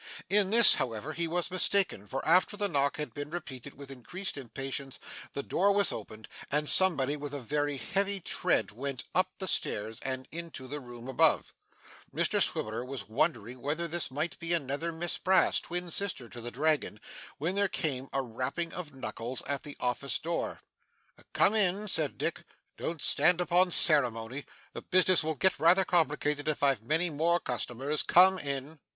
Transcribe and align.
In 0.31 0.49
this, 0.49 0.73
however, 0.77 1.13
he 1.13 1.27
was 1.27 1.51
mistaken; 1.51 2.07
for, 2.07 2.27
after 2.27 2.57
the 2.57 2.67
knock 2.67 2.97
had 2.97 3.13
been 3.13 3.29
repeated 3.29 3.75
with 3.75 3.91
increased 3.91 4.35
impatience, 4.35 4.97
the 5.33 5.43
door 5.43 5.71
was 5.71 5.91
opened, 5.91 6.27
and 6.49 6.67
somebody 6.67 7.15
with 7.15 7.35
a 7.35 7.39
very 7.39 7.77
heavy 7.77 8.19
tread 8.19 8.71
went 8.71 9.03
up 9.13 9.29
the 9.37 9.47
stairs 9.47 9.99
and 9.99 10.27
into 10.31 10.67
the 10.67 10.79
room 10.79 11.07
above. 11.07 11.53
Mr 12.11 12.41
Swiveller 12.41 12.83
was 12.83 13.07
wondering 13.07 13.61
whether 13.61 13.87
this 13.87 14.09
might 14.09 14.39
be 14.39 14.53
another 14.53 14.91
Miss 14.91 15.19
Brass, 15.19 15.59
twin 15.59 15.91
sister 15.91 16.27
to 16.27 16.41
the 16.41 16.49
Dragon, 16.49 16.99
when 17.37 17.53
there 17.53 17.67
came 17.67 18.09
a 18.11 18.23
rapping 18.23 18.73
of 18.73 18.95
knuckles 18.95 19.43
at 19.45 19.61
the 19.61 19.77
office 19.79 20.17
door. 20.17 20.61
'Come 21.33 21.53
in!' 21.53 21.87
said 21.87 22.17
Dick. 22.17 22.43
'Don't 22.75 23.03
stand 23.03 23.39
upon 23.39 23.69
ceremony. 23.69 24.47
The 24.73 24.81
business 24.81 25.23
will 25.23 25.35
get 25.35 25.59
rather 25.59 25.85
complicated 25.85 26.47
if 26.47 26.63
I've 26.63 26.81
many 26.81 27.11
more 27.11 27.39
customers. 27.39 28.01
Come 28.01 28.39
in! 28.39 28.79